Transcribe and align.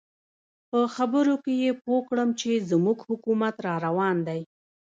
په 0.69 0.79
خبرو 0.95 1.35
کې 1.43 1.53
یې 1.63 1.71
پوه 1.83 1.99
کړم 2.09 2.29
چې 2.39 2.51
زموږ 2.69 2.97
حکومت 3.09 3.55
را 3.65 3.75
روان 3.85 4.17
دی. 4.27 4.41